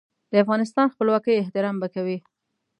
د 0.31 0.33
افغانستان 0.43 0.85
خپلواکۍ 0.93 1.33
احترام 1.37 1.75
به 1.81 1.87
کوي. 1.95 2.17